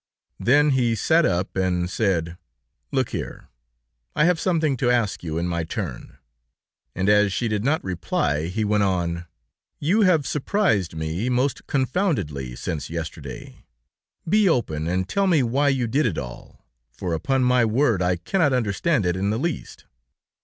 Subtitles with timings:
[0.39, 2.35] Then he sat up, and said:
[2.91, 3.49] "Look here,
[4.15, 6.17] I have something to ask you, in my turn."
[6.95, 9.27] And as she did not reply, he went on:
[9.79, 13.63] "You have surprised me most confoundedly since yesterday.
[14.27, 18.15] Be open, and tell me why you did it all, for upon my word I
[18.15, 19.85] cannot understand it in the least."